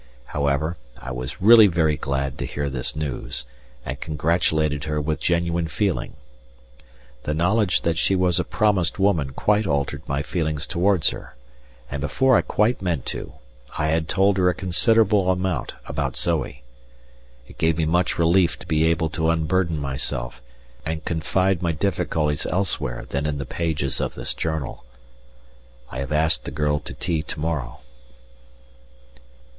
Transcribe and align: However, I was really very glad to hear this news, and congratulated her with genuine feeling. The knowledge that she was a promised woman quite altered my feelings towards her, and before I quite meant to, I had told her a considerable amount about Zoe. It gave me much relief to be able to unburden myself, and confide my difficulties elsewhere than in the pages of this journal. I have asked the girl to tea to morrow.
However, 0.25 0.77
I 0.97 1.11
was 1.11 1.43
really 1.43 1.67
very 1.67 1.95
glad 1.95 2.39
to 2.39 2.47
hear 2.47 2.71
this 2.71 2.95
news, 2.95 3.45
and 3.85 4.01
congratulated 4.01 4.85
her 4.85 4.99
with 4.99 5.19
genuine 5.19 5.67
feeling. 5.67 6.15
The 7.21 7.35
knowledge 7.35 7.81
that 7.81 7.99
she 7.99 8.15
was 8.15 8.39
a 8.39 8.43
promised 8.43 8.97
woman 8.97 9.29
quite 9.33 9.67
altered 9.67 10.01
my 10.07 10.23
feelings 10.23 10.65
towards 10.65 11.09
her, 11.09 11.35
and 11.91 12.01
before 12.01 12.35
I 12.35 12.41
quite 12.41 12.81
meant 12.81 13.05
to, 13.13 13.33
I 13.77 13.89
had 13.89 14.09
told 14.09 14.37
her 14.37 14.49
a 14.49 14.55
considerable 14.55 15.29
amount 15.29 15.75
about 15.85 16.17
Zoe. 16.17 16.63
It 17.47 17.59
gave 17.59 17.77
me 17.77 17.85
much 17.85 18.17
relief 18.17 18.57
to 18.57 18.67
be 18.67 18.83
able 18.85 19.09
to 19.09 19.29
unburden 19.29 19.77
myself, 19.77 20.41
and 20.83 21.05
confide 21.05 21.61
my 21.61 21.73
difficulties 21.73 22.47
elsewhere 22.47 23.05
than 23.09 23.27
in 23.27 23.37
the 23.37 23.45
pages 23.45 24.01
of 24.01 24.15
this 24.15 24.33
journal. 24.33 24.83
I 25.91 25.99
have 25.99 26.11
asked 26.11 26.45
the 26.45 26.49
girl 26.49 26.79
to 26.79 26.95
tea 26.95 27.21
to 27.21 27.39
morrow. 27.39 27.81